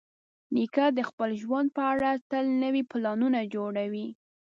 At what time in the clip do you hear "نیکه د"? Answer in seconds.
0.53-0.99